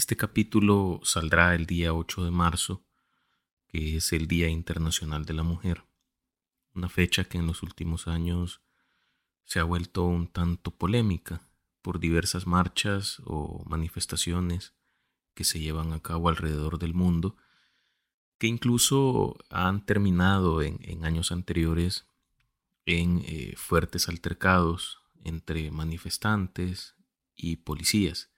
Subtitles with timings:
[0.00, 2.82] Este capítulo saldrá el día 8 de marzo,
[3.68, 5.84] que es el Día Internacional de la Mujer,
[6.74, 8.62] una fecha que en los últimos años
[9.44, 11.42] se ha vuelto un tanto polémica
[11.82, 14.72] por diversas marchas o manifestaciones
[15.34, 17.36] que se llevan a cabo alrededor del mundo,
[18.38, 22.06] que incluso han terminado en, años anteriores
[22.86, 26.96] en eh, fuertes altercados entre manifestantes
[27.36, 28.29] y policías,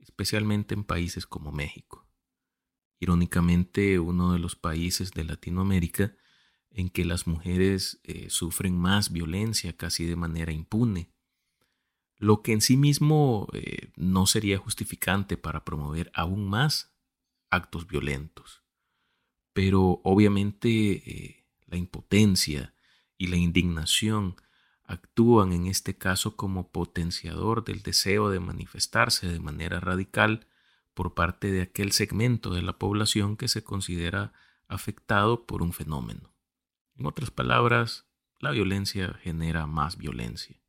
[0.00, 2.06] especialmente en países como México.
[2.98, 6.14] Irónicamente, uno de los países de Latinoamérica
[6.70, 11.12] en que las mujeres eh, sufren más violencia casi de manera impune,
[12.16, 16.94] lo que en sí mismo eh, no sería justificante para promover aún más
[17.48, 18.62] actos violentos.
[19.54, 22.74] Pero obviamente eh, la impotencia
[23.16, 24.36] y la indignación
[24.90, 30.48] actúan en este caso como potenciador del deseo de manifestarse de manera radical
[30.94, 34.32] por parte de aquel segmento de la población que se considera
[34.66, 36.34] afectado por un fenómeno.
[36.96, 38.06] En otras palabras,
[38.40, 40.60] la violencia genera más violencia.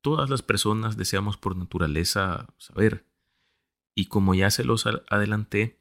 [0.00, 3.06] Todas las personas deseamos por naturaleza saber,
[3.94, 5.78] y como ya se los adelanté,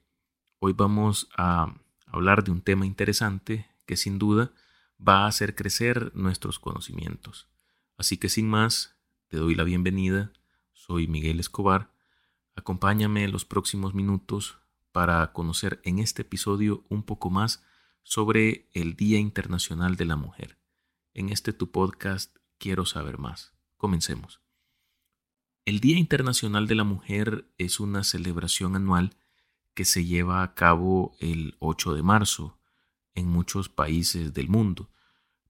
[0.59, 1.73] hoy vamos a
[2.05, 4.51] hablar de un tema interesante que sin duda
[5.05, 7.49] va a hacer crecer nuestros conocimientos.
[7.97, 8.95] Así que sin más,
[9.27, 10.31] te doy la bienvenida.
[10.71, 11.91] Soy Miguel Escobar.
[12.55, 14.59] Acompáñame los próximos minutos
[14.91, 17.63] para conocer en este episodio un poco más
[18.03, 20.59] sobre el Día Internacional de la Mujer.
[21.13, 23.53] En este tu podcast quiero saber más.
[23.77, 24.41] Comencemos.
[25.65, 29.15] El Día Internacional de la Mujer es una celebración anual
[29.73, 32.59] que se lleva a cabo el 8 de marzo
[33.15, 34.89] en muchos países del mundo.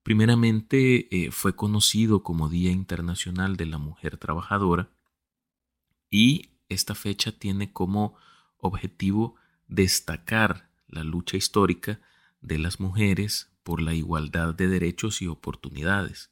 [0.04, 4.90] Primeramente eh, fue conocido como Día Internacional de la Mujer Trabajadora
[6.10, 8.16] y esta fecha tiene como
[8.58, 9.36] objetivo
[9.68, 12.02] destacar la lucha histórica
[12.42, 16.32] de las mujeres por la igualdad de derechos y oportunidades,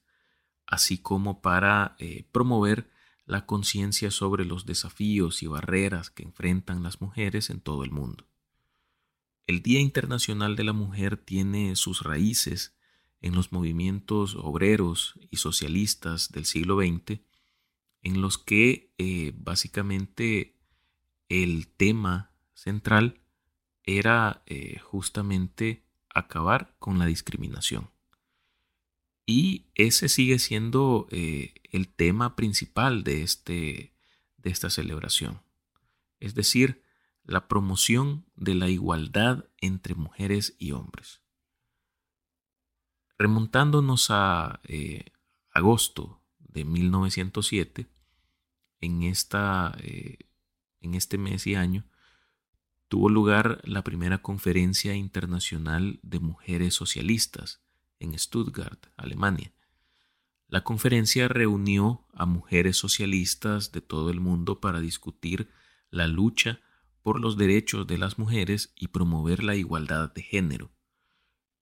[0.67, 2.91] así como para eh, promover
[3.25, 8.25] la conciencia sobre los desafíos y barreras que enfrentan las mujeres en todo el mundo.
[9.47, 12.75] El Día Internacional de la Mujer tiene sus raíces
[13.21, 17.21] en los movimientos obreros y socialistas del siglo XX,
[18.01, 20.57] en los que eh, básicamente
[21.29, 23.21] el tema central
[23.83, 27.89] era eh, justamente acabar con la discriminación.
[29.25, 33.93] Y ese sigue siendo eh, el tema principal de, este,
[34.37, 35.41] de esta celebración.
[36.19, 36.83] Es decir,
[37.31, 41.21] la promoción de la igualdad entre mujeres y hombres.
[43.17, 45.05] Remontándonos a eh,
[45.51, 47.87] agosto de 1907,
[48.81, 50.17] en, esta, eh,
[50.81, 51.85] en este mes y año,
[52.89, 57.61] tuvo lugar la primera conferencia internacional de mujeres socialistas
[57.99, 59.53] en Stuttgart, Alemania.
[60.47, 65.49] La conferencia reunió a mujeres socialistas de todo el mundo para discutir
[65.91, 66.59] la lucha
[67.01, 70.71] por los derechos de las mujeres y promover la igualdad de género.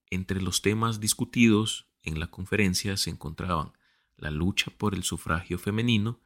[0.10, 3.74] Entre los temas discutidos en la conferencia se encontraban
[4.18, 6.20] la lucha por el sufragio femenino,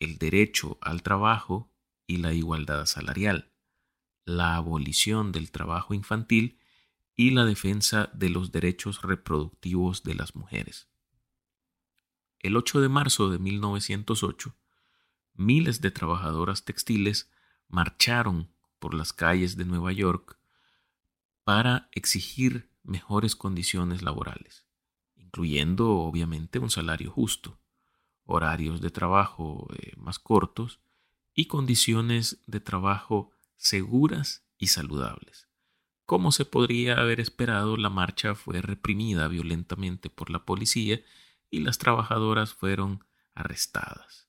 [0.00, 1.72] el derecho al trabajo
[2.06, 3.52] y la igualdad salarial
[4.24, 6.58] la abolición del trabajo infantil
[7.14, 10.88] y la defensa de los derechos reproductivos de las mujeres.
[12.38, 14.56] El 8 de marzo de 1908,
[15.34, 17.30] miles de trabajadoras textiles
[17.72, 20.38] marcharon por las calles de Nueva York
[21.42, 24.64] para exigir mejores condiciones laborales,
[25.16, 27.58] incluyendo obviamente un salario justo,
[28.24, 30.80] horarios de trabajo eh, más cortos
[31.34, 35.48] y condiciones de trabajo seguras y saludables.
[36.04, 41.00] Como se podría haber esperado, la marcha fue reprimida violentamente por la policía
[41.48, 44.28] y las trabajadoras fueron arrestadas.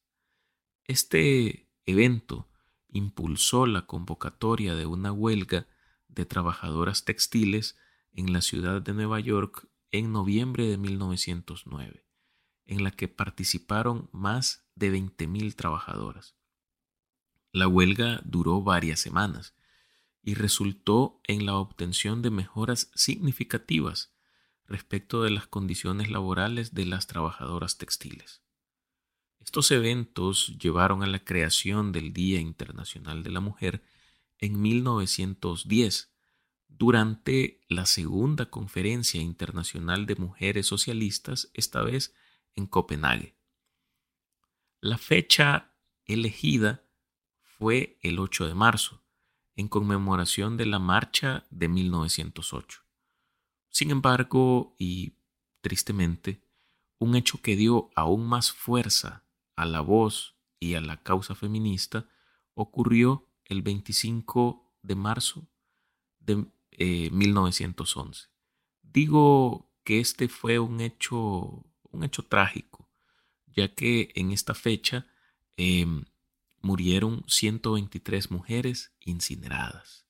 [0.85, 2.47] Este evento
[2.94, 5.68] impulsó la convocatoria de una huelga
[6.07, 7.75] de trabajadoras textiles
[8.13, 12.06] en la ciudad de Nueva York en noviembre de 1909,
[12.66, 16.36] en la que participaron más de 20.000 trabajadoras.
[17.51, 19.56] La huelga duró varias semanas
[20.22, 24.13] y resultó en la obtención de mejoras significativas
[24.68, 28.43] respecto de las condiciones laborales de las trabajadoras textiles.
[29.44, 33.84] Estos eventos llevaron a la creación del Día Internacional de la Mujer
[34.40, 36.12] en 1910,
[36.69, 42.16] durante la segunda Conferencia Internacional de Mujeres Socialistas, esta vez
[42.56, 43.36] en Copenhague.
[44.80, 45.75] La fecha
[46.06, 46.84] elegida
[47.42, 49.04] fue el 8 de marzo,
[49.56, 52.81] en conmemoración de la marcha de 1908.
[53.69, 55.18] Sin embargo, y
[55.62, 56.42] tristemente,
[56.98, 59.22] un hecho que dio aún más fuerza
[59.55, 62.07] a la voz y a la causa feminista
[62.53, 65.47] ocurrió el 25 de marzo
[66.19, 66.47] de
[67.11, 68.23] 1911.
[68.23, 68.29] Eh,
[68.81, 72.89] Digo que este fue un hecho, un hecho trágico,
[73.47, 75.07] ya que en esta fecha
[75.57, 76.06] em,
[76.61, 80.06] murieron 123 mujeres incineradas.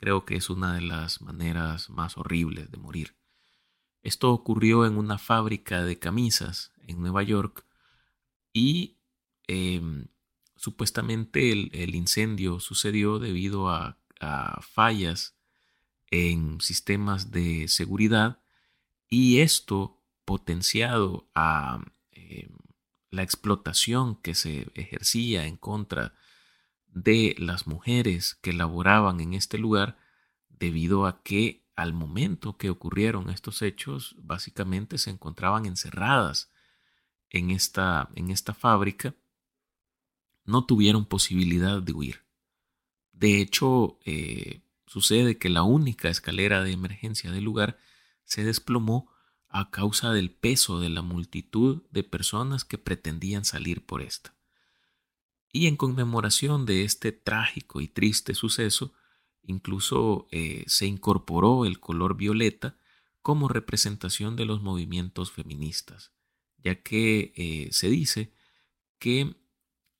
[0.00, 3.16] Creo que es una de las maneras más horribles de morir.
[4.02, 7.64] Esto ocurrió en una fábrica de camisas en Nueva York
[8.54, 8.96] y
[9.48, 10.06] em,
[10.56, 13.98] supuestamente el, incendio sucedió debido a,
[14.62, 15.36] fallas
[16.10, 18.40] en sistemas de seguridad
[19.10, 22.56] y esto potenciado a em,
[23.10, 26.14] la explotación que se ejercía en contra
[26.86, 29.98] de las mujeres que laboraban en este lugar
[30.48, 36.50] debido a que al momento que ocurrieron estos hechos básicamente se encontraban encerradas
[37.34, 39.14] en esta, en esta fábrica,
[40.44, 42.20] no tuvieron posibilidad de huir.
[43.12, 47.78] De hecho, eh, sucede que la única escalera de emergencia del lugar
[48.24, 49.10] se desplomó
[49.48, 54.34] a causa del peso de la multitud de personas que pretendían salir por esta.
[55.52, 58.92] Y en conmemoración de este trágico y triste suceso,
[59.42, 62.76] incluso eh, se incorporó el color violeta
[63.22, 66.12] como representación de los movimientos feministas,
[66.64, 68.32] ya que eh, se dice
[68.98, 69.36] que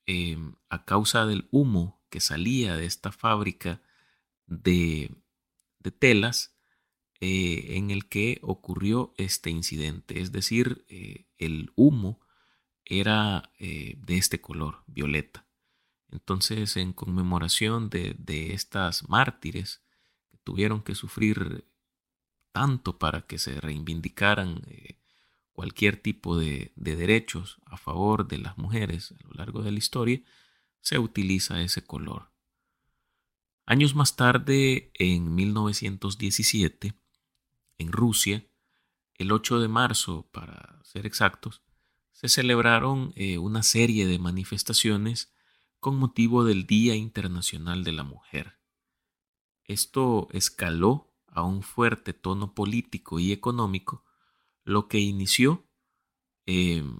[0.06, 3.82] em, a causa del humo que salía de esta fábrica
[4.46, 5.10] de
[5.98, 6.54] telas,
[7.26, 10.20] eh, en el que ocurrió este incidente.
[10.20, 12.20] Es decir, eh, el humo
[12.84, 15.46] era eh, de este color, violeta.
[16.10, 18.14] Entonces, en conmemoración de,
[18.52, 19.82] estas mártires
[20.30, 21.66] que tuvieron que sufrir
[22.52, 24.62] tanto para que se reivindicaran
[25.54, 29.78] cualquier tipo de, de, derechos a favor de las mujeres a lo largo de la
[29.78, 30.22] historia,
[30.80, 32.30] se utiliza ese color.
[33.64, 36.94] Años más tarde, en 1917,
[37.78, 38.46] en Rusia,
[39.14, 41.62] el 8 de marzo, para ser exactos,
[42.12, 45.32] se celebraron eh, una serie de manifestaciones
[45.80, 48.58] con motivo del Día Internacional de la Mujer.
[49.64, 54.03] Esto escaló a un fuerte tono político y económico,
[54.64, 55.66] lo que inició,
[56.46, 56.98] em,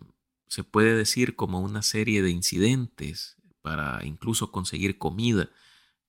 [0.48, 5.50] se puede decir, como una serie de incidentes para incluso conseguir comida,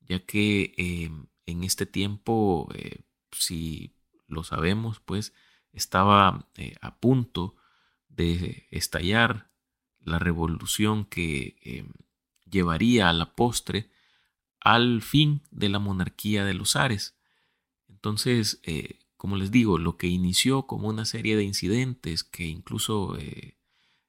[0.00, 3.00] ya que em, en este tiempo, eh,
[3.32, 3.96] si
[4.28, 5.32] lo sabemos, pues
[5.72, 7.56] estaba eh, a punto
[8.08, 9.50] de estallar
[10.00, 11.86] la revolución que eh,
[12.48, 13.90] llevaría a la postre
[14.60, 17.16] al fin de la monarquía de los Ares.
[17.88, 23.16] Entonces, eh, como les digo, lo que inició como una serie de incidentes que incluso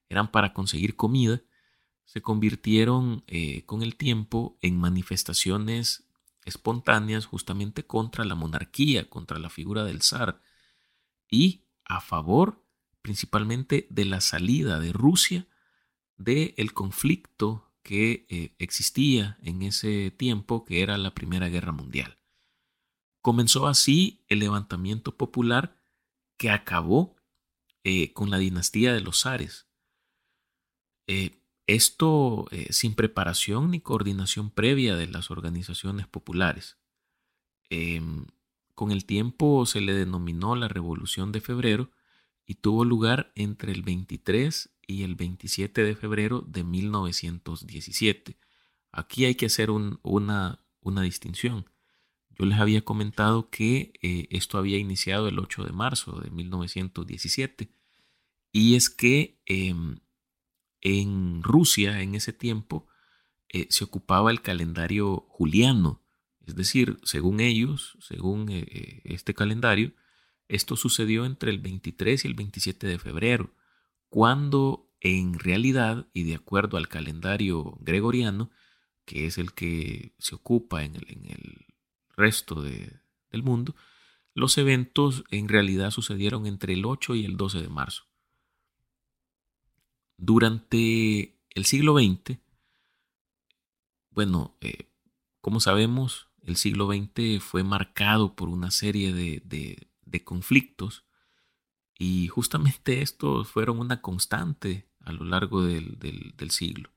[0.08, 1.42] eran para conseguir comida,
[2.04, 3.24] se convirtieron
[3.66, 6.08] con el tiempo en manifestaciones
[6.44, 10.40] espontáneas justamente contra la monarquía, contra la figura del zar
[11.30, 12.64] y a favor
[13.02, 15.46] principalmente de la salida de Rusia
[16.16, 22.17] del conflicto que eh, existía en ese tiempo, que era la Primera Guerra Mundial.
[23.20, 25.76] Comenzó así el levantamiento popular
[26.36, 27.16] que acabó
[27.84, 29.66] eh, con la dinastía de los zares.
[31.06, 36.78] Eh, esto eh, sin preparación ni coordinación previa de las organizaciones populares.
[37.70, 38.26] Em,
[38.74, 41.90] con el tiempo se le denominó la Revolución de Febrero
[42.46, 48.38] y tuvo lugar entre el 23 y el 27 de febrero de 1917.
[48.90, 51.68] Aquí hay que hacer una, una, distinción.
[52.38, 57.70] Yo les había comentado que eh, esto había iniciado el 8 de marzo de 1917
[58.52, 59.98] y es que em,
[60.80, 62.86] en Rusia en ese tiempo
[63.48, 66.00] eh, se ocupaba el calendario juliano,
[66.46, 69.92] es decir, según ellos, según eh, este calendario,
[70.46, 73.52] esto sucedió entre el 23 y el 27 de febrero,
[74.08, 78.50] cuando en realidad y de acuerdo al calendario gregoriano,
[79.04, 81.67] que es el que se ocupa en el,
[82.18, 83.74] resto del mundo,
[84.34, 88.04] los eventos en realidad sucedieron entre el 8 y el 12 de marzo.
[90.16, 92.38] Durante el siglo XX,
[94.10, 94.90] bueno, eh,
[95.40, 99.88] como sabemos, el siglo XX fue marcado por una serie de,
[100.24, 101.04] conflictos
[101.98, 106.90] y justamente estos fueron una constante a lo largo del, siglo.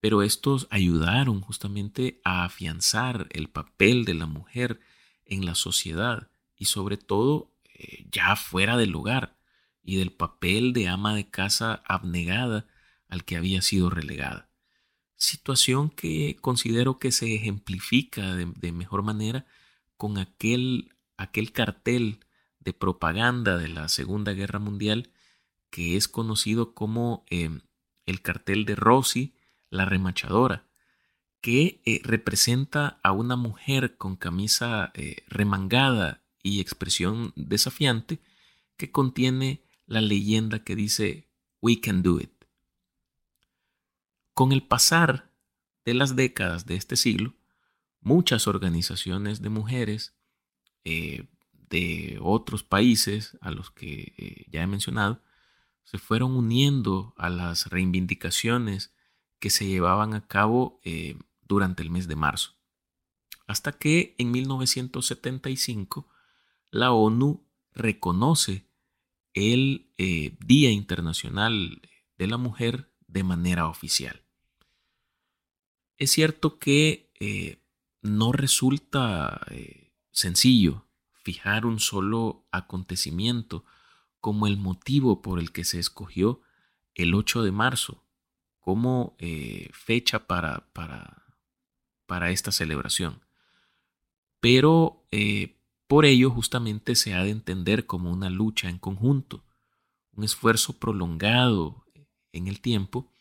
[0.00, 4.80] Pero estos ayudaron justamente a afianzar el papel de la mujer
[5.26, 9.36] en la sociedad y sobre todo eh, ya fuera del hogar
[9.82, 12.66] y del papel de ama de casa abnegada
[13.08, 14.48] al que había sido relegada.
[15.16, 19.46] Situación que considero que se ejemplifica de, mejor manera
[19.96, 22.20] con aquel, aquel cartel
[22.58, 25.10] de propaganda de la Segunda Guerra Mundial
[25.70, 27.50] que es conocido como eh,
[28.06, 29.34] el cartel de Rossi
[29.70, 30.66] la remachadora,
[31.40, 38.20] que eh, representa a una mujer con camisa eh, remangada y expresión desafiante
[38.76, 41.28] que contiene la leyenda que dice
[41.62, 42.32] We can do it.
[44.34, 45.32] Con el pasar
[45.84, 47.34] de las décadas de este siglo,
[48.00, 50.14] muchas organizaciones de mujeres
[50.84, 55.22] eh, de otros países a los que ya he mencionado
[55.84, 58.92] se fueron uniendo a las reivindicaciones
[59.40, 62.54] que se llevaban a cabo eh, durante el mes de marzo.
[63.46, 66.06] Hasta que en 1975
[66.70, 68.68] la ONU reconoce
[69.32, 71.80] el eh, Día Internacional
[72.18, 74.22] de la Mujer de manera oficial.
[75.96, 77.58] Es cierto que eh,
[78.02, 79.44] no resulta
[80.12, 80.86] sencillo
[81.22, 83.64] fijar un solo acontecimiento
[84.20, 86.40] como el motivo por el que se escogió
[86.94, 88.04] el 8 de marzo
[88.70, 91.24] como eh, fecha para, para,
[92.06, 93.20] para, esta celebración.
[94.38, 95.56] Pero eh,
[95.88, 99.42] por ello justamente se ha de entender como una lucha en conjunto,
[100.12, 101.84] un esfuerzo prolongado
[102.30, 103.12] en el tiempo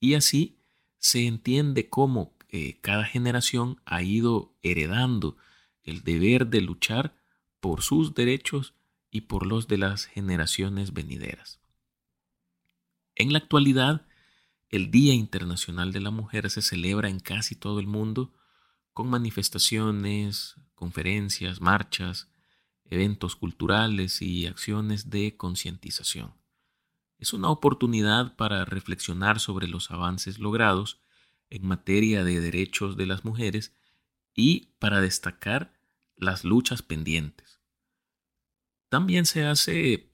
[0.00, 0.56] y así
[0.96, 5.36] se entiende cómo eh, cada generación ha ido heredando
[5.82, 7.14] el deber de luchar
[7.60, 8.72] por sus derechos
[9.10, 11.60] y por los de las generaciones venideras.
[13.16, 14.07] En la actualidad,
[14.70, 18.34] el Día Internacional de la Mujer se celebra en casi todo el mundo
[18.92, 22.28] con manifestaciones, conferencias, marchas,
[22.84, 26.34] eventos culturales y acciones de concientización.
[27.18, 31.00] Es una oportunidad para reflexionar sobre los avances logrados
[31.50, 33.74] en materia de derechos de las mujeres
[34.34, 35.72] y para destacar
[36.16, 37.60] las luchas pendientes.
[38.88, 40.12] También se hace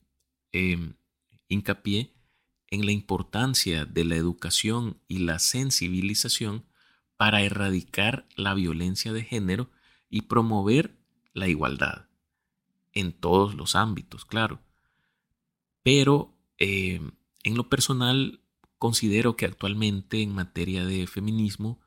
[0.53, 0.95] em,
[1.49, 2.14] hincapié
[2.75, 6.65] en la importancia de la educación y la sensibilización
[7.17, 9.71] para erradicar la violencia de género
[10.11, 10.99] y promover
[11.33, 12.07] la igualdad
[12.93, 14.61] en todos los ámbitos, claro.
[15.83, 17.01] Pero eh,
[17.43, 18.41] en lo personal
[18.79, 21.81] considero que actualmente en materia de feminismo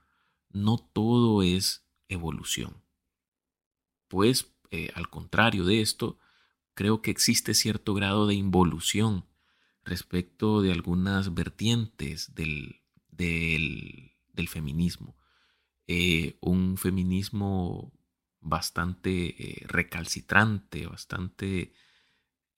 [0.50, 2.82] no todo es evolución.
[4.08, 6.18] Pues eh, al contrario de esto,
[6.74, 9.26] creo que existe cierto grado de involución
[9.88, 15.18] respecto de algunas vertientes del, del, feminismo.
[15.88, 17.92] Eh, un feminismo
[18.40, 19.12] bastante
[19.62, 21.74] eh, recalcitrante, bastante...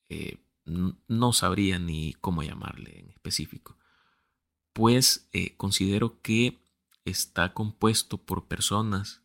[0.10, 3.80] Eh, no sabría ni cómo llamarle en específico.
[4.72, 6.60] Pues considero que
[7.06, 9.24] está compuesto por personas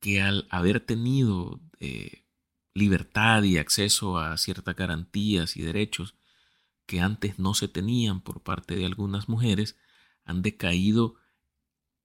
[0.00, 1.60] que al haber tenido
[2.72, 6.16] libertad y acceso a ciertas garantías y derechos,
[6.86, 9.76] que antes no se tenían por parte de algunas mujeres
[10.24, 11.16] han decaído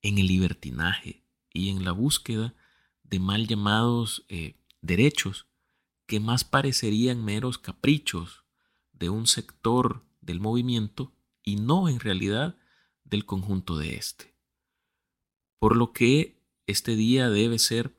[0.02, 1.22] en el libertinaje
[1.52, 2.54] y en la búsqueda
[3.02, 5.46] de mal llamados eh, derechos
[6.06, 8.44] que más parecerían meros caprichos
[8.92, 12.56] de un sector del movimiento y no en realidad
[13.04, 14.34] del conjunto de éste.
[15.58, 17.96] Por lo que este día debe ser,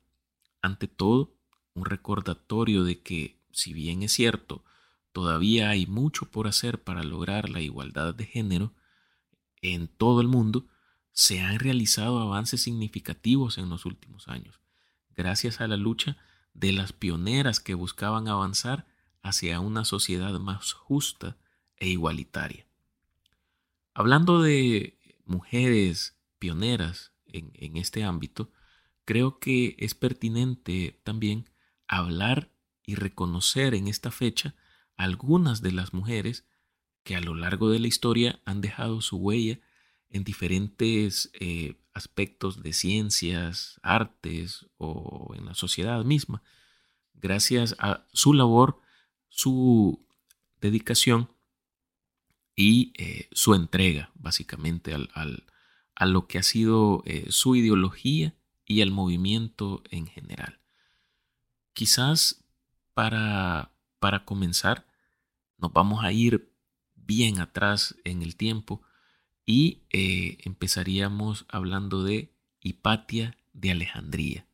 [0.61, 1.33] ante todo,
[1.73, 4.63] un recordatorio de que, si bien es cierto,
[5.11, 8.73] todavía hay mucho por hacer para lograr la igualdad de género
[9.61, 10.67] en todo el mundo,
[11.11, 14.59] se han realizado avances significativos en los últimos años,
[15.15, 16.17] gracias a la lucha
[16.53, 18.85] de las pioneras que buscaban avanzar
[19.21, 21.37] hacia una sociedad más justa
[21.77, 22.65] e igualitaria.
[23.93, 28.51] Hablando de mujeres pioneras en, este ámbito,
[29.05, 31.49] creo que es pertinente también
[31.87, 32.51] hablar
[32.83, 34.55] y reconocer en esta fecha
[35.03, 36.45] algunas de las mujeres
[37.03, 39.59] que a lo largo de la historia han dejado su huella
[40.09, 46.43] en diferentes eh, aspectos de ciencias, artes o en la sociedad misma,
[47.15, 48.79] gracias a su labor,
[49.29, 50.05] su
[50.59, 51.31] dedicación
[52.55, 55.09] y eh, su entrega básicamente al,
[55.95, 60.59] a lo que ha sido eh, su ideología y al movimiento en general.
[61.73, 62.43] Quizás
[62.93, 64.90] para, para comenzar,
[65.61, 66.51] nos vamos a ir
[66.95, 68.81] bien atrás en el tiempo
[69.45, 74.47] y eh, empezaríamos hablando de Hipatia de Alejandría.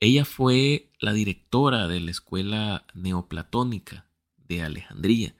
[0.00, 5.34] Ella fue la directora de la escuela neoplatónica de Alejandría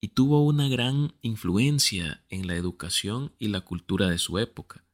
[0.00, 4.84] y tuvo una gran influencia en la educación y la cultura de su época.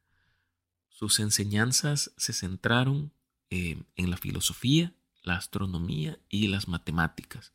[0.88, 3.12] Sus enseñanzas se centraron
[3.50, 7.53] eh, en la filosofía, la astronomía y las matemáticas,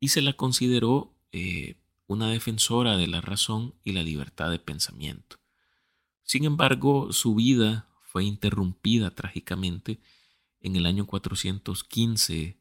[0.00, 5.38] y se la consideró eh, una defensora de la razón y la libertad de pensamiento.
[6.22, 10.00] Sin embargo, su vida fue interrumpida trágicamente
[10.60, 12.58] en el año 415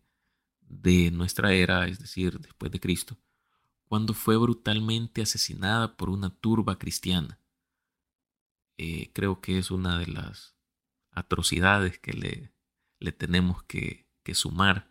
[0.62, 3.18] de nuestra era, es decir, después de Cristo,
[3.86, 7.40] cuando fue brutalmente asesinada por una turba cristiana.
[8.78, 10.56] Eh, creo que es una de las
[11.12, 12.54] atrocidades que le,
[13.00, 14.90] le tenemos que, sumar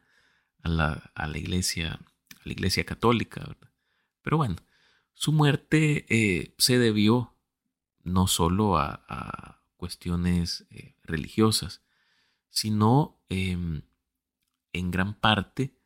[0.62, 1.99] a la, a la, iglesia,
[2.42, 3.56] a la iglesia católica.
[4.22, 4.56] Pero bueno,
[5.14, 7.37] su muerte eh, se debió
[8.02, 11.82] no solo a, cuestiones eh, religiosas,
[12.50, 13.82] sino em,
[14.72, 15.76] en gran parte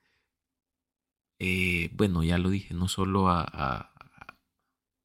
[1.39, 3.93] eh, bueno, ya lo dije, no solo a,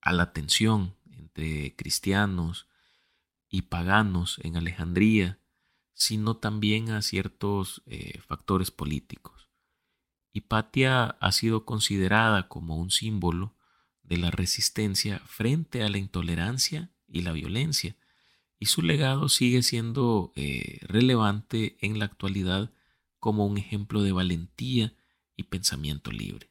[0.03, 2.67] la tensión entre cristianos
[3.47, 5.39] y paganos en Alejandría,
[5.93, 7.81] sino también a ciertos
[8.27, 9.40] factores políticos.
[10.33, 13.55] Hipatia ha sido considerada como un símbolo
[14.03, 17.95] de la resistencia frente a la intolerancia y la violencia,
[18.59, 22.71] y su legado sigue siendo eh, relevante en la actualidad
[23.19, 24.93] como un ejemplo de valentía
[25.35, 26.49] y pensamiento libre.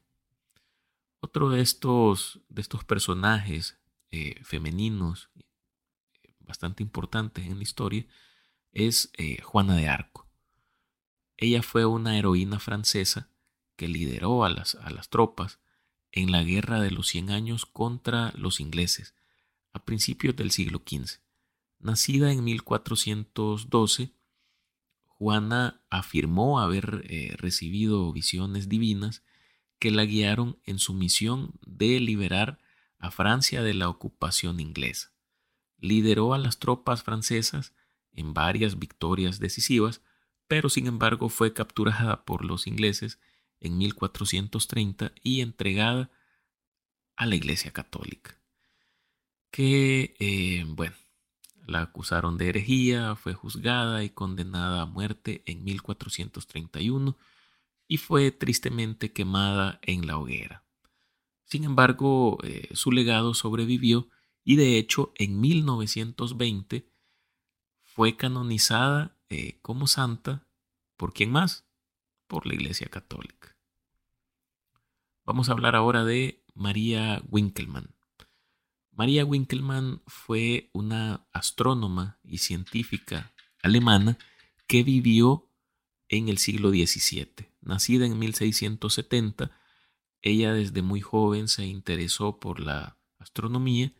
[1.19, 5.29] Otro de estos, de estos personajes eh, femeninos
[6.39, 8.05] bastante importantes en la historia
[8.73, 10.27] es eh, Juana de Arco.
[11.37, 13.30] Ella fue una heroína francesa
[13.75, 15.59] que lideró a las, a las tropas
[16.11, 19.15] en la Guerra de los Cien Años contra los ingleses
[19.73, 21.19] a principios del siglo XV.
[21.79, 24.13] Nacida en 1412,
[25.05, 29.23] Juana afirmó haber eh, recibido visiones divinas
[29.79, 32.59] que la guiaron en su misión de liberar
[32.99, 35.11] a Francia de la ocupación inglesa.
[35.79, 37.73] Lideró a las tropas francesas
[38.13, 40.01] en varias victorias decisivas,
[40.47, 43.19] pero sin embargo fue capturada por los ingleses
[43.61, 46.11] en 1430 y entregada
[47.15, 48.37] a la Iglesia Católica.
[49.51, 50.95] Que, eh, bueno,
[51.67, 57.17] la acusaron de herejía, fue juzgada y condenada a muerte en 1431
[57.87, 60.63] y fue tristemente quemada en la hoguera.
[61.45, 64.09] Sin embargo, eh, su legado sobrevivió
[64.43, 66.89] y de hecho en 1920
[67.81, 70.47] fue canonizada eh, como santa
[70.97, 71.65] por quién más?
[72.31, 73.57] Por la Iglesia Católica.
[75.25, 77.93] Vamos a hablar ahora de María Winkelmann.
[78.93, 84.17] María Winkelmann fue una astrónoma y científica alemana
[84.65, 85.49] que vivió
[86.07, 87.49] en el siglo XVII.
[87.59, 89.51] Nacida en 1670,
[90.21, 93.91] ella desde muy joven se interesó por la astronomía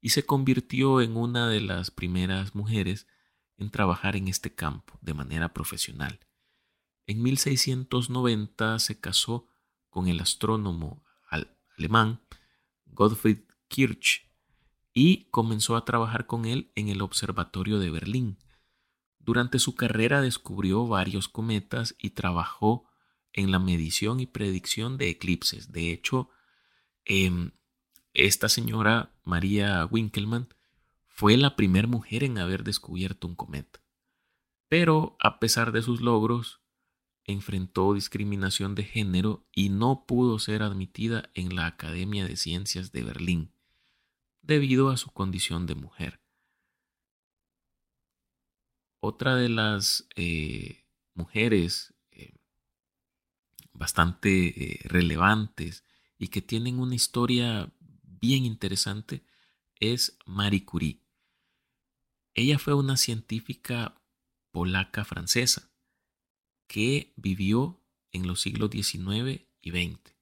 [0.00, 3.08] y se convirtió en una de las primeras mujeres
[3.58, 6.20] en trabajar en este campo de manera profesional.
[7.10, 9.48] En 1690 se casó
[9.88, 11.04] con el astrónomo
[11.76, 12.20] alemán
[12.86, 14.30] Gottfried Kirch
[14.94, 18.38] y comenzó a trabajar con él en el Observatorio de Berlín.
[19.18, 22.88] Durante su carrera descubrió varios cometas y trabajó
[23.32, 25.72] en la medición y predicción de eclipses.
[25.72, 26.30] De hecho,
[27.04, 27.50] em,
[28.14, 30.54] esta señora María Winkelmann
[31.08, 33.80] fue la primera mujer en haber descubierto un cometa.
[34.68, 36.59] Pero a pesar de sus logros,
[37.30, 43.02] enfrentó discriminación de género y no pudo ser admitida en la Academia de Ciencias de
[43.02, 43.52] Berlín
[44.42, 46.20] debido a su condición de mujer.
[49.00, 52.34] Otra de las eh, mujeres eh,
[53.72, 55.84] bastante eh, relevantes
[56.18, 59.24] y que tienen una historia bien interesante
[59.76, 61.00] es Marie Curie.
[62.34, 64.00] Ella fue una científica
[64.50, 65.69] polaca francesa
[66.70, 67.80] que vivió
[68.12, 70.20] en los siglos XIX y XX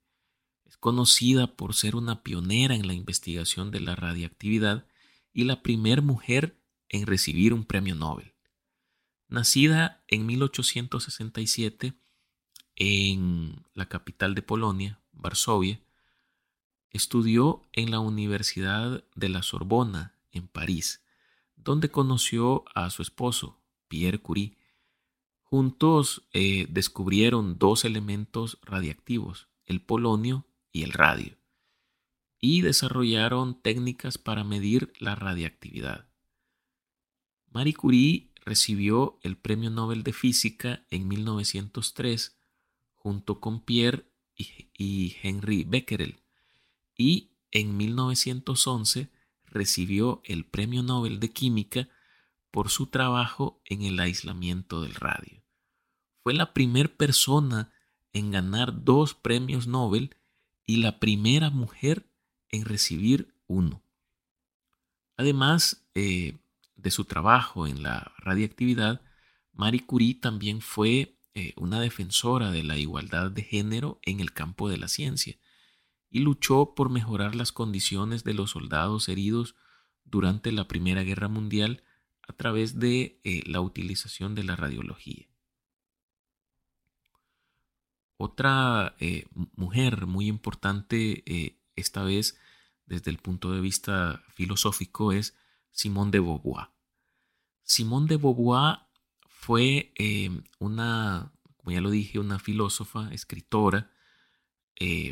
[0.80, 4.86] conocida por ser una pionera en la investigación de la radiactividad
[5.32, 6.56] y la primer mujer
[6.88, 8.32] en recibir un premio Nobel.
[9.28, 11.94] Nacida en 1867
[12.76, 15.80] en la capital de Polonia, Varsovia,
[16.90, 21.02] estudió en la Universidad de la Sorbona, en París,
[21.56, 24.56] donde conoció a su esposo, Pierre Curie.
[25.50, 31.38] Juntos eh, descubrieron dos elementos radiactivos, el polonio y el radio.
[32.38, 36.08] y desarrollaron técnicas para medir la radiactividad.
[37.50, 42.38] Marie Curie recibió el Premio Nobel de Física en 1903
[42.94, 44.04] junto con Pierre
[44.36, 46.20] y Henry Becquerel
[46.94, 49.10] y en 1911
[49.46, 51.88] recibió el Premio Nobel de Química
[52.50, 55.42] por su trabajo en el aislamiento del radio.
[56.22, 57.72] Fue la primera persona
[58.12, 60.16] en ganar dos premios Nobel
[60.66, 62.10] y la primera mujer
[62.50, 63.82] en recibir uno.
[65.16, 66.36] Además eh,
[66.76, 69.02] de su trabajo en la radiactividad,
[69.52, 74.68] Marie Curie también fue eh, una defensora de la igualdad de género en el campo
[74.68, 75.36] de la ciencia
[76.10, 79.54] y luchó por mejorar las condiciones de los soldados heridos
[80.04, 81.82] durante la Primera Guerra Mundial
[82.28, 85.26] a través de eh, la utilización de la radiología.
[88.18, 92.38] Otra eh, mujer muy importante, eh, esta vez
[92.86, 95.34] desde el punto de vista filosófico, es
[95.70, 96.68] Simone de Beauvoir.
[97.62, 98.80] Simone de Beauvoir
[99.28, 99.92] fue
[100.58, 103.90] una, como ya lo dije, una filósofa, escritora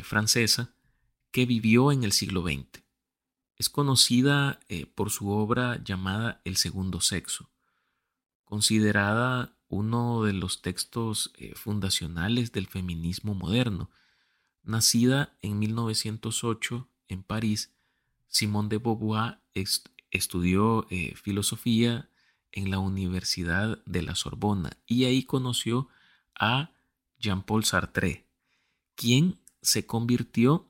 [0.03, 0.73] francesa
[1.31, 2.86] que vivió en el siglo XX.
[3.57, 7.49] Es conocida eh, por su obra llamada El Segundo Sexo,
[8.43, 13.89] considerada uno de los textos eh, fundacionales del feminismo moderno.
[14.63, 17.73] Nacida en 1908 en París,
[18.27, 19.41] Simone de Beauvoir
[20.11, 22.09] estudió eh, filosofía
[22.51, 25.89] en la Universidad de la Sorbona y ahí conoció
[26.39, 26.71] a
[27.19, 28.27] Jean-Paul Sartre,
[28.95, 30.69] quien se convirtió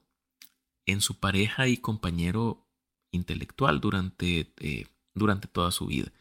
[0.86, 2.67] en su pareja y compañero
[3.12, 6.12] intelectual durante, eh, durante toda su vida.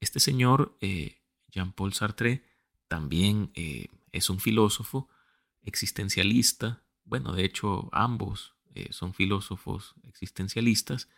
[0.00, 2.42] Este señor, eh, Jean-Paul Sartre,
[2.88, 5.08] también eh, es un filósofo
[5.62, 6.82] existencialista.
[7.04, 8.54] Bueno, de hecho, ambos
[8.90, 11.08] son filósofos existencialistas.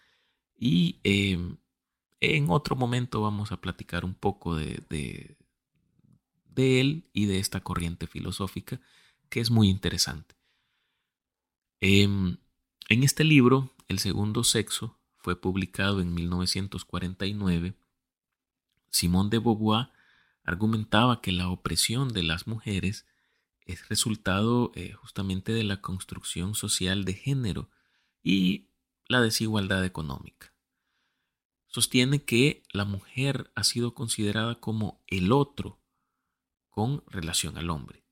[0.57, 7.61] Y en otro momento vamos a platicar un poco de, de, él y de esta
[7.61, 8.81] corriente filosófica
[9.29, 10.37] que es muy interesante.
[11.81, 12.39] Em,
[12.89, 17.75] en este libro, El segundo sexo, fue publicado en 1949,
[18.91, 19.91] Simón de Beauvoir
[20.45, 23.07] argumentaba que la opresión de las mujeres
[23.67, 27.71] es resultado eh, justamente de la construcción social de género
[28.23, 28.69] y
[29.07, 30.53] la desigualdad económica.
[31.69, 35.81] Sostiene que la mujer ha sido considerada como el otro
[36.71, 38.05] con relación al hombre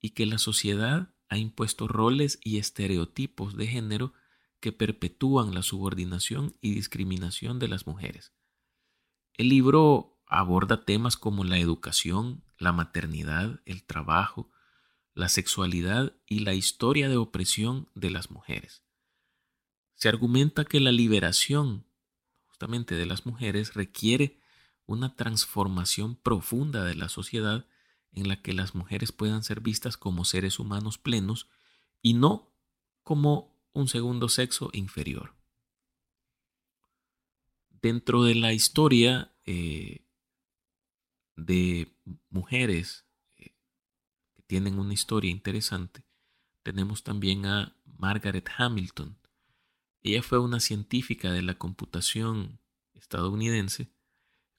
[0.00, 4.12] y que la sociedad ha impuesto roles y estereotipos de género
[4.60, 8.32] que perpetúan la subordinación y discriminación de las mujeres.
[9.34, 14.50] El libro aborda temas como la educación, la maternidad, el trabajo,
[15.14, 18.82] la sexualidad y la historia de opresión de las mujeres.
[19.94, 21.86] Se argumenta que la liberación
[22.46, 24.40] justamente de las mujeres requiere
[24.86, 27.66] una transformación profunda de la sociedad
[28.12, 31.48] en la que las mujeres puedan ser vistas como seres humanos plenos
[32.02, 32.52] y no
[33.02, 35.34] como un segundo sexo inferior.
[37.70, 40.04] Dentro de la historia eh,
[41.36, 41.88] de
[42.30, 43.04] mujeres
[43.36, 43.54] eh,
[44.34, 46.04] que tienen una historia interesante,
[46.62, 49.16] tenemos también a Margaret Hamilton.
[50.02, 52.60] Ella fue una científica de la computación
[52.94, 53.92] estadounidense,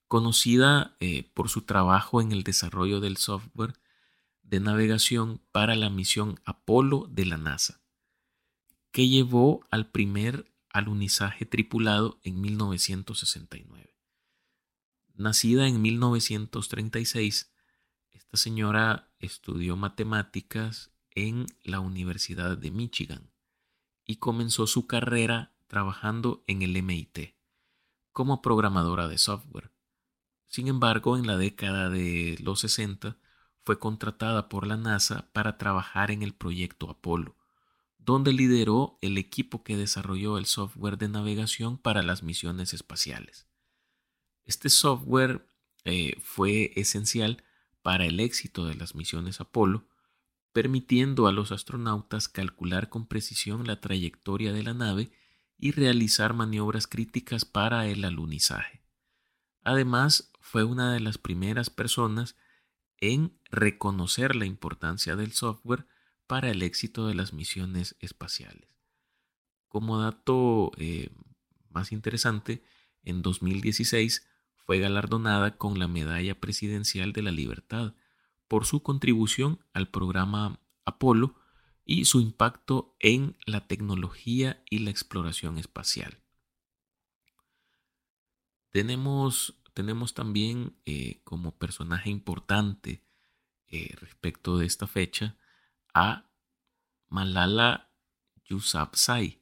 [0.07, 3.73] conocida eh, por su trabajo en el desarrollo del software
[4.43, 7.78] de navegación para la misión Apolo de la NASA
[8.91, 13.95] que llevó al primer alunizaje tripulado en 1969.
[15.15, 17.51] Nacida en 1936,
[18.11, 23.31] esta señora estudió matemáticas en la Universidad de Michigan
[24.05, 27.35] y comenzó su carrera trabajando en el MIT
[28.11, 29.71] como programadora de software.
[30.47, 33.17] Sin embargo, en la década de los 60
[33.61, 37.35] fue contratada por la NASA para trabajar en el proyecto Apolo,
[38.09, 43.47] donde lideró el equipo que desarrolló el software de navegación para las misiones espaciales.
[44.45, 45.45] Este software
[45.83, 47.43] eh, fue esencial
[47.83, 49.85] para el éxito de las misiones Apolo,
[50.53, 55.11] permitiendo a los astronautas calcular con precisión la trayectoria de la nave
[55.59, 58.81] y realizar maniobras críticas para el alunizaje.
[59.63, 62.35] Además, fue una de las primeras personas
[62.97, 65.85] en reconocer la importancia del software
[66.29, 68.69] para el éxito de las misiones espaciales.
[69.67, 71.09] Como dato eh,
[71.71, 72.63] más interesante,
[73.01, 77.95] en 2016 fue galardonada con la Medalla Presidencial de la Libertad
[78.47, 81.33] por su contribución al programa Apolo
[81.83, 86.21] y su impacto en la tecnología y la exploración espacial.
[88.69, 93.03] Tenemos, tenemos también eh, como personaje importante
[93.67, 95.35] eh, respecto de esta fecha
[95.93, 96.29] a
[97.07, 97.89] Malala
[98.45, 99.39] Yousafzai.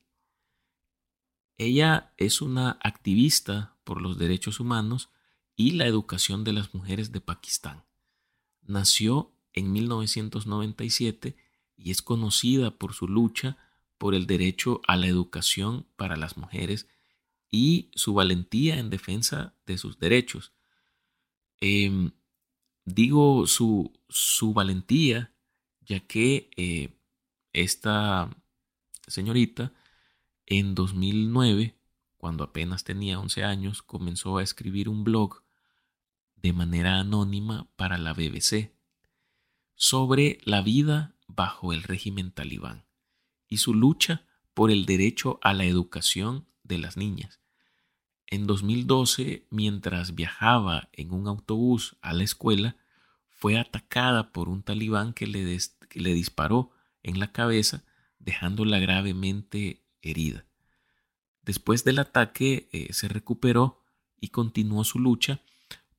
[1.58, 5.10] Ella es una activista por los derechos humanos
[5.56, 7.84] y la educación de las mujeres de Pakistán.
[8.62, 11.36] Nació en 1997
[11.78, 13.58] y es conocida por su lucha
[13.98, 16.88] por el derecho a la educación para las mujeres
[17.50, 20.54] y su valentía en defensa de sus derechos.
[21.60, 22.12] Em,
[22.86, 25.34] digo su, su, valentía
[25.88, 26.89] ya que eh,
[27.54, 28.30] esta
[29.08, 29.73] señorita
[30.45, 31.76] en 2009,
[32.17, 35.43] cuando apenas tenía 11 años, comenzó a escribir un blog
[36.36, 38.73] de manera anónima para la BBC
[39.76, 42.86] sobre la vida bajo el régimen talibán
[43.47, 47.39] y su lucha por el derecho a la educación de las niñas.
[48.26, 52.76] En 2012, mientras viajaba en un autobús a la escuela,
[53.30, 55.43] fue atacada por un talibán que le,
[56.00, 56.72] le disparó
[57.04, 57.84] en la cabeza,
[58.20, 60.46] dejándola gravemente herida.
[61.42, 63.84] Después del ataque eh, se recuperó
[64.20, 65.42] y continuó su lucha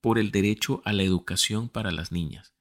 [0.00, 2.52] por el derecho a la educación para las niñas.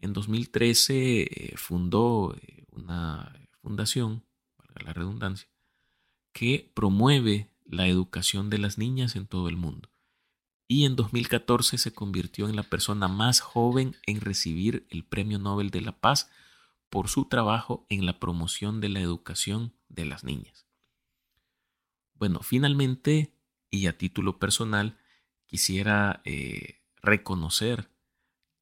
[0.00, 4.24] En 2013 eh, fundó eh, una fundación,
[4.58, 5.48] valga la redundancia,
[6.32, 9.88] que promueve la educación de las niñas en todo el mundo.
[10.68, 15.70] Y en 2014 se convirtió en la persona más joven en recibir el Premio Nobel
[15.70, 16.30] de la Paz
[16.88, 20.66] por su trabajo en la promoción de la educación de las niñas.
[22.14, 23.34] Bueno, finalmente,
[23.70, 24.98] y a título personal,
[25.46, 27.90] quisiera eh, reconocer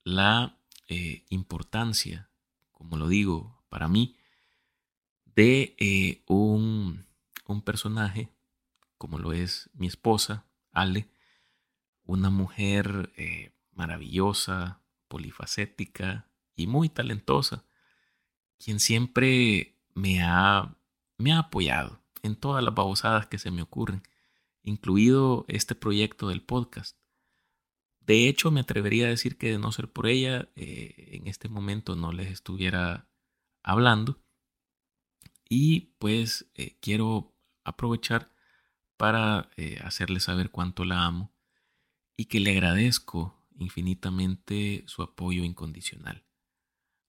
[0.03, 0.59] la
[0.89, 2.31] eh, importancia,
[2.73, 4.17] como lo digo, para mí,
[5.25, 7.07] de eh, un,
[7.47, 8.31] un personaje,
[8.99, 11.09] como lo es mi esposa, Ale,
[12.05, 13.13] una mujer
[13.73, 17.65] maravillosa, polifacética y muy talentosa,
[18.59, 20.77] quien siempre me ha,
[21.19, 24.03] me ha apoyado en todas las babosadas que se me ocurren,
[24.63, 26.99] incluido este proyecto del podcast.
[28.01, 31.49] De hecho, me atrevería a decir que de no ser por ella, eh, en este
[31.49, 33.09] momento no les estuviera
[33.63, 34.21] hablando.
[35.49, 38.33] Y pues eh, quiero aprovechar
[38.97, 41.33] para eh, hacerle saber cuánto la amo
[42.17, 46.25] y que le agradezco infinitamente su apoyo incondicional.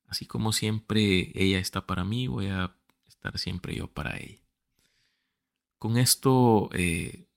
[0.08, 2.76] Así como siempre ella está para mí, voy a
[3.08, 4.42] estar siempre yo para ella.
[5.80, 7.28] Con esto eh,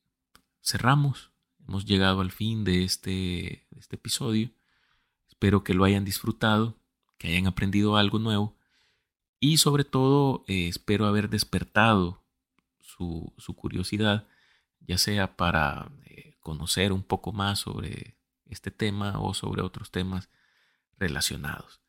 [0.62, 1.30] cerramos.
[1.66, 4.50] Hemos llegado al fin de este, este, episodio.
[5.28, 6.78] Espero que lo hayan disfrutado,
[7.18, 8.56] que hayan aprendido algo nuevo
[9.40, 12.22] y sobre todo eh, espero haber despertado
[12.80, 14.26] su, curiosidad,
[14.80, 20.28] ya sea para eh, conocer un poco más sobre este tema o sobre otros temas
[20.98, 21.80] relacionados.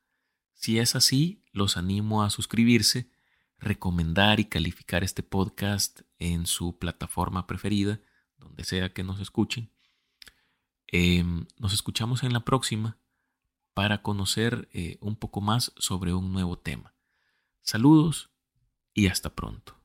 [0.60, 3.10] Si es así, los animo a suscribirse
[3.60, 8.02] recomendar y calificar este podcast en su plataforma preferida,
[8.38, 9.72] donde sea que nos escuchen.
[10.88, 12.98] Em, nos escuchamos en la próxima
[13.74, 16.94] para conocer eh, un poco más sobre un nuevo tema.
[17.62, 18.30] Saludos
[18.94, 19.79] y hasta pronto.